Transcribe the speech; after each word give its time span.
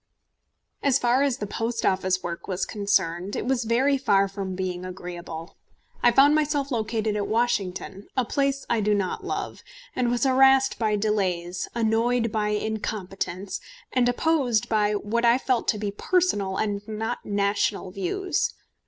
As 0.81 0.97
far 0.97 1.21
as 1.21 1.37
the 1.37 1.45
Post 1.45 1.85
Office 1.85 2.23
work 2.23 2.47
was 2.47 2.65
concerned, 2.65 3.35
it 3.35 3.45
was 3.45 3.65
very 3.65 3.99
far 3.99 4.27
from 4.27 4.55
being 4.55 4.83
agreeable. 4.83 5.57
I 6.01 6.11
found 6.11 6.33
myself 6.33 6.71
located 6.71 7.15
at 7.15 7.27
Washington, 7.27 8.07
a 8.17 8.25
place 8.25 8.65
I 8.67 8.81
do 8.81 8.95
not 8.95 9.23
love, 9.23 9.61
and 9.95 10.09
was 10.09 10.23
harassed 10.23 10.79
by 10.79 10.95
delays, 10.95 11.67
annoyed 11.75 12.31
by 12.31 12.49
incompetence, 12.49 13.59
and 13.93 14.09
opposed 14.09 14.67
by 14.67 14.93
what 14.93 15.23
I 15.23 15.37
felt 15.37 15.67
to 15.67 15.77
be 15.77 15.91
personal 15.91 16.57
and 16.57 16.81
not 16.87 17.23
national 17.23 17.91
views. 17.91 18.55